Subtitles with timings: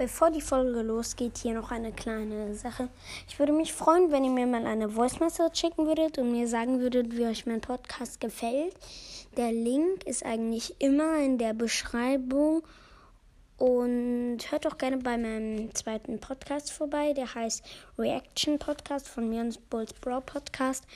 [0.00, 2.88] bevor die Folge losgeht, hier noch eine kleine Sache.
[3.28, 6.48] Ich würde mich freuen, wenn ihr mir mal eine Voice Message schicken würdet und mir
[6.48, 8.74] sagen würdet, wie euch mein Podcast gefällt.
[9.36, 12.62] Der Link ist eigentlich immer in der Beschreibung.
[13.58, 17.12] Und hört auch gerne bei meinem zweiten Podcast vorbei.
[17.12, 17.62] Der heißt
[17.98, 20.86] Reaction Podcast von mir und Bulls Bro Podcast.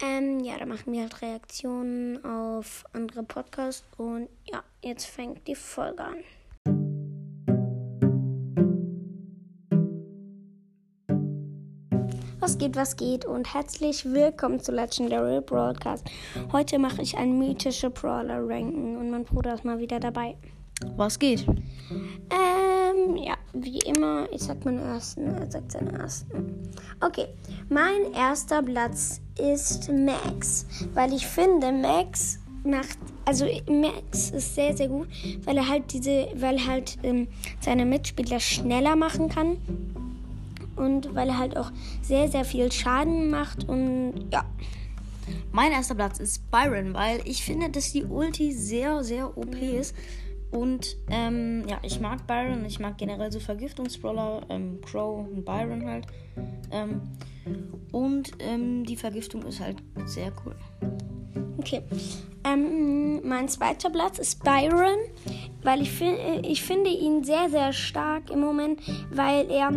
[0.00, 3.82] Ähm, ja, da machen wir halt Reaktionen auf andere Podcasts.
[3.96, 6.18] Und ja, jetzt fängt die Folge an.
[12.66, 16.04] Geht, was geht und herzlich willkommen zu Legendary Broadcast.
[16.50, 20.34] Heute mache ich ein mythische Brawler ranken und mein Bruder ist mal wieder dabei.
[20.96, 21.46] Was geht?
[21.48, 26.72] Ähm, ja, wie immer, ich sag meinen ersten, er sagt seinen ersten.
[27.00, 27.26] Okay,
[27.68, 34.88] mein erster Platz ist Max, weil ich finde, Max macht, also Max ist sehr, sehr
[34.88, 35.06] gut,
[35.44, 37.28] weil er halt diese, weil halt ähm,
[37.60, 39.58] seine Mitspieler schneller machen kann
[40.76, 44.44] und weil er halt auch sehr, sehr viel Schaden macht und ja.
[45.50, 49.94] Mein erster Platz ist Byron, weil ich finde, dass die Ulti sehr, sehr OP ist.
[50.50, 55.84] Und ähm, ja, ich mag Byron, ich mag generell so Vergiftungsbrawler, ähm, Crow und Byron
[55.86, 56.06] halt.
[56.70, 57.02] Ähm,
[57.92, 60.54] und ähm, die Vergiftung ist halt sehr cool.
[61.58, 61.82] Okay.
[62.44, 64.98] Ähm, mein zweiter Platz ist Byron,
[65.62, 69.72] weil ich, find, ich finde ihn sehr, sehr stark im Moment, weil er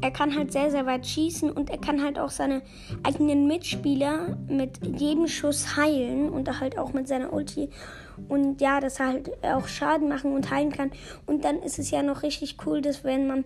[0.00, 2.62] er kann halt sehr, sehr weit schießen und er kann halt auch seine
[3.02, 7.70] eigenen Mitspieler mit jedem Schuss heilen und halt auch mit seiner Ulti.
[8.28, 10.92] Und ja, dass er halt auch Schaden machen und heilen kann.
[11.26, 13.44] Und dann ist es ja noch richtig cool, dass wenn man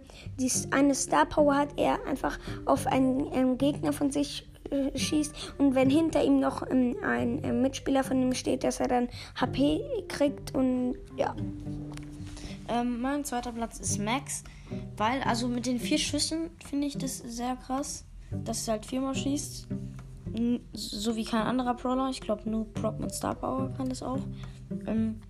[0.70, 5.74] eine Star Power hat, er einfach auf einen, einen Gegner von sich äh, schießt und
[5.74, 9.80] wenn hinter ihm noch ähm, ein äh, Mitspieler von ihm steht, dass er dann HP
[10.08, 11.34] kriegt und ja.
[12.68, 14.44] Ähm, mein zweiter Platz ist Max.
[14.96, 19.14] Weil, also mit den vier Schüssen finde ich das sehr krass, dass er halt viermal
[19.14, 19.66] schießt.
[20.72, 22.10] So wie kein anderer Brawler.
[22.10, 24.20] Ich glaube, nur Brock mit Star Power kann das auch.
[24.86, 25.20] Ähm,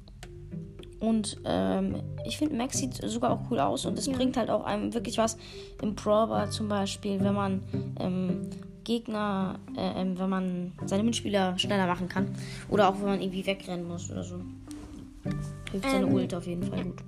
[1.01, 4.13] und ähm, ich finde, Max sieht sogar auch cool aus und es ja.
[4.15, 5.37] bringt halt auch einem wirklich was
[5.81, 7.63] im Brawler zum Beispiel, wenn man
[8.01, 8.51] ähm,
[8.83, 12.35] Gegner, äh, ähm, wenn man seine Mitspieler schneller machen kann.
[12.69, 14.41] Oder auch wenn man irgendwie wegrennen muss oder so.
[15.71, 17.05] Hilft seine ähm, Ult auf jeden Fall gut.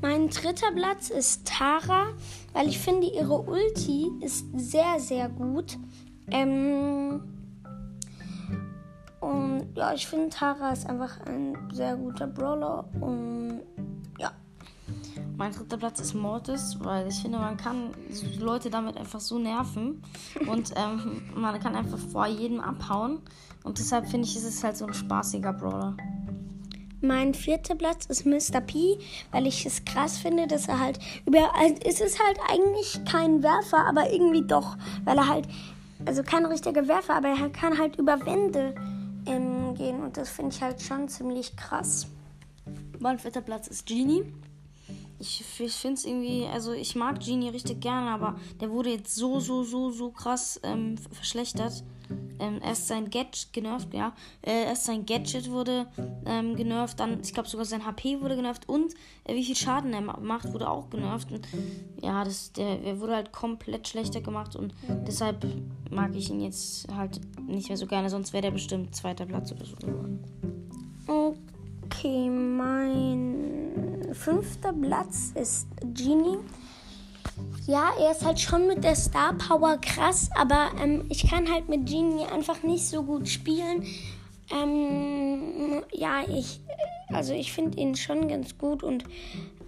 [0.00, 2.08] Mein dritter Platz ist Tara,
[2.52, 5.78] weil ich finde, ihre Ulti ist sehr, sehr gut.
[6.28, 7.20] Ähm
[9.20, 12.84] und ja, ich finde, Tara ist einfach ein sehr guter Brawler.
[13.00, 13.60] Und
[14.18, 14.32] ja.
[15.36, 17.90] Mein dritter Platz ist Mortis, weil ich finde, man kann
[18.40, 20.02] Leute damit einfach so nerven.
[20.48, 23.20] Und ähm, man kann einfach vor jedem abhauen.
[23.62, 25.96] Und deshalb finde ich, ist es halt so ein spaßiger Brawler.
[27.02, 28.60] Mein vierter Platz ist Mr.
[28.60, 28.96] P,
[29.32, 31.52] weil ich es krass finde, dass er halt über.
[31.56, 34.76] Also es ist halt eigentlich kein Werfer, aber irgendwie doch.
[35.04, 35.48] Weil er halt.
[36.04, 38.74] Also kein richtiger Werfer, aber er kann halt über Wände
[39.26, 42.08] ähm, gehen und das finde ich halt schon ziemlich krass.
[42.98, 44.24] Mein vierter Platz ist Genie.
[45.18, 49.14] Ich, ich finde es irgendwie, also ich mag Genie richtig gerne, aber der wurde jetzt
[49.14, 51.84] so, so, so, so krass ähm, verschlechtert.
[52.42, 54.12] Ähm, erst sein Gadget genervt, ja.
[54.44, 55.86] Äh, erst sein Gadget wurde
[56.26, 59.92] ähm, genervt, dann, ich glaube sogar sein HP wurde genervt und äh, wie viel Schaden
[59.92, 61.30] er macht, wurde auch genervt.
[61.30, 61.46] Und,
[62.02, 64.74] ja, das, der, der wurde halt komplett schlechter gemacht und
[65.06, 65.46] deshalb
[65.88, 69.52] mag ich ihn jetzt halt nicht mehr so gerne, sonst wäre der bestimmt zweiter Platz
[69.52, 70.18] oder so geworden.
[71.06, 76.38] Okay, mein fünfter Platz ist Genie.
[77.66, 81.68] Ja, er ist halt schon mit der Star Power krass, aber ähm, ich kann halt
[81.68, 83.84] mit Genie einfach nicht so gut spielen.
[84.50, 86.60] Ähm, ja, ich,
[87.08, 89.04] also ich finde ihn schon ganz gut und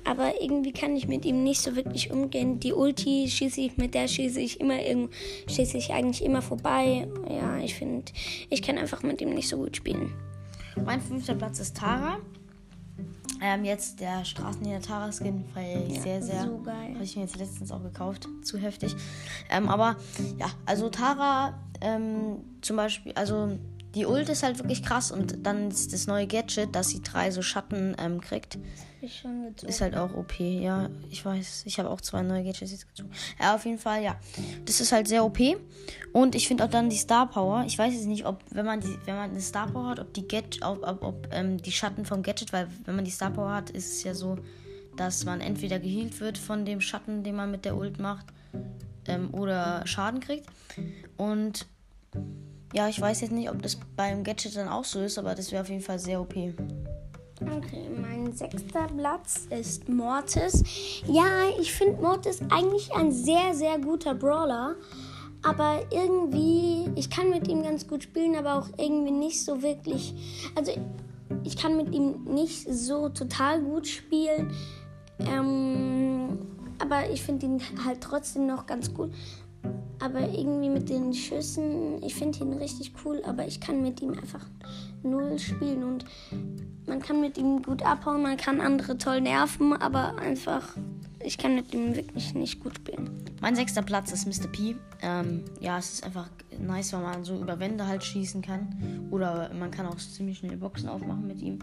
[0.06, 2.60] aber irgendwie kann ich mit ihm nicht so wirklich umgehen.
[2.60, 4.78] Die Ulti schieße ich, mit der schieße ich immer
[5.48, 7.08] schieße ich eigentlich immer vorbei.
[7.28, 8.12] Ja, ich finde,
[8.50, 10.12] ich kann einfach mit ihm nicht so gut spielen.
[10.84, 12.18] Mein fünfter Platz ist Tara.
[13.46, 16.44] Ähm, jetzt der Straßenjäger Tara Skin, weil ich ja, sehr, sehr.
[16.44, 16.94] So geil.
[16.94, 18.26] Habe ich mir jetzt letztens auch gekauft.
[18.42, 18.96] Zu heftig.
[19.50, 19.96] Ähm, aber
[20.38, 21.52] ja, also Tara
[21.82, 23.58] ähm, zum Beispiel, also
[23.94, 27.30] die Ult ist halt wirklich krass und dann ist das neue Gadget, dass sie drei
[27.30, 28.58] so Schatten ähm, kriegt.
[29.66, 30.88] Ist halt auch OP, ja.
[31.10, 33.10] Ich weiß, ich habe auch zwei neue Gadgets jetzt gezogen.
[33.40, 34.16] Ja, auf jeden Fall, ja.
[34.64, 35.38] Das ist halt sehr OP.
[36.12, 37.64] Und ich finde auch dann die Star Power.
[37.66, 40.14] Ich weiß jetzt nicht, ob, wenn man die, wenn man eine Star Power hat, ob
[40.14, 43.30] die Gadget, ob, ob, ob ähm, die Schatten vom Gadget, weil wenn man die Star
[43.30, 44.38] Power hat, ist es ja so,
[44.96, 48.26] dass man entweder geheilt wird von dem Schatten, den man mit der Ult macht,
[49.06, 50.48] ähm, oder Schaden kriegt.
[51.18, 51.66] Und
[52.74, 55.52] ja, ich weiß jetzt nicht, ob das beim Gadget dann auch so ist, aber das
[55.52, 56.34] wäre auf jeden Fall sehr OP.
[56.34, 60.62] Okay, mein sechster Platz ist Mortis.
[61.06, 64.74] Ja, ich finde Mortis eigentlich ein sehr, sehr guter Brawler.
[65.42, 70.14] Aber irgendwie, ich kann mit ihm ganz gut spielen, aber auch irgendwie nicht so wirklich.
[70.56, 70.72] Also,
[71.44, 74.52] ich kann mit ihm nicht so total gut spielen.
[75.20, 76.38] Ähm,
[76.78, 79.12] aber ich finde ihn halt trotzdem noch ganz gut.
[80.00, 84.10] Aber irgendwie mit den Schüssen, ich finde ihn richtig cool, aber ich kann mit ihm
[84.10, 84.44] einfach
[85.02, 86.04] null spielen und
[86.86, 90.76] man kann mit ihm gut abhauen, man kann andere toll nerven, aber einfach,
[91.20, 93.10] ich kann mit ihm wirklich nicht gut spielen.
[93.40, 94.48] Mein sechster Platz ist Mr.
[94.48, 94.76] P.
[95.02, 96.28] Ähm, ja, es ist einfach
[96.58, 99.08] nice, weil man so über Wände halt schießen kann.
[99.10, 101.58] Oder man kann auch ziemlich schnell Boxen aufmachen mit ihm.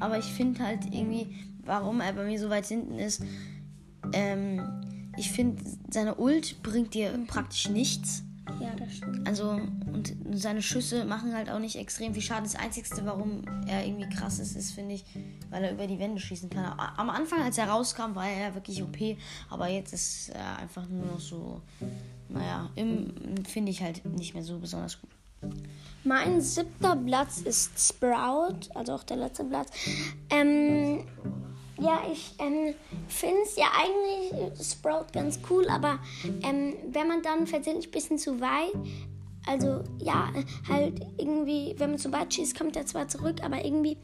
[0.00, 1.34] Aber ich finde halt irgendwie,
[1.64, 3.22] warum er bei mir so weit hinten ist,
[4.12, 4.62] ähm,
[5.16, 7.26] ich finde, seine Ult bringt dir mhm.
[7.26, 8.22] praktisch nichts.
[8.60, 9.26] Ja, das stimmt.
[9.26, 9.60] Also,
[9.92, 12.44] und seine Schüsse machen halt auch nicht extrem viel Schaden.
[12.44, 15.04] Das Einzige, warum er irgendwie krass ist, ist, finde ich,
[15.50, 16.64] weil er über die Wände schießen kann.
[16.96, 18.96] Am Anfang, als er rauskam, war er ja wirklich OP,
[19.50, 21.60] aber jetzt ist er einfach nur noch so,
[22.28, 22.70] naja,
[23.48, 25.10] finde ich halt nicht mehr so besonders gut.
[26.04, 29.70] Mein siebter Platz ist Sprout, also auch der letzte Platz.
[30.30, 31.04] Ähm,
[31.78, 32.74] ja, ich ähm,
[33.08, 35.98] finde es ja eigentlich Sprout ganz cool, aber
[36.42, 38.72] ähm, wenn man dann versehentlich ein bisschen zu weit,
[39.46, 40.30] also ja,
[40.68, 43.96] halt irgendwie, wenn man zu weit schießt, kommt er zwar zurück, aber irgendwie,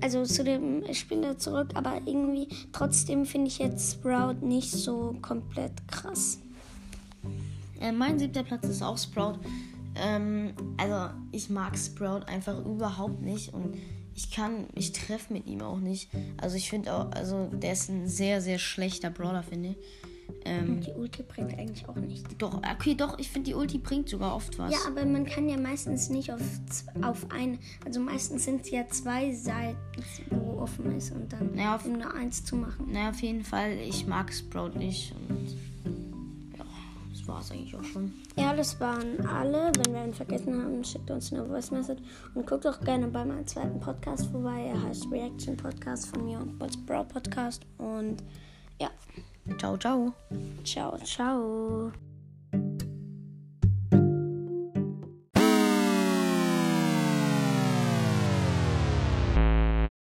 [0.00, 5.72] also zu dem Spieler zurück, aber irgendwie trotzdem finde ich jetzt Sprout nicht so komplett
[5.88, 6.40] krass.
[7.80, 9.38] Äh, mein siebter Platz ist auch Sprout.
[9.96, 13.76] Ähm, also ich mag Sprout einfach überhaupt nicht und
[14.14, 16.10] ich kann, ich treffe mit ihm auch nicht.
[16.40, 19.76] Also ich finde auch, also der ist ein sehr, sehr schlechter Brawler, finde ich.
[20.44, 22.28] Ähm, die Ulti bringt eigentlich auch nichts.
[22.38, 24.72] Doch, okay, doch, ich finde die Ulti bringt sogar oft was.
[24.72, 26.40] Ja, aber man kann ja meistens nicht auf,
[27.02, 29.76] auf eine, also meistens sind es ja zwei Seiten,
[30.30, 32.90] wo offen ist und dann naja, auf, um nur eins zu machen.
[32.90, 35.56] Naja, auf jeden Fall, ich mag Sprout nicht und
[37.22, 38.12] das war es eigentlich auch schon.
[38.36, 39.70] Ja, das waren alle.
[39.76, 42.02] Wenn wir einen vergessen haben, schickt uns eine Voice Message
[42.34, 44.72] und guckt auch gerne bei meinem zweiten Podcast vorbei.
[44.72, 47.62] Er heißt Reaction Podcast von mir und Bots Bro Podcast.
[47.78, 48.24] Und
[48.80, 48.90] ja.
[49.56, 50.12] Ciao, ciao.
[50.64, 51.92] Ciao, ciao.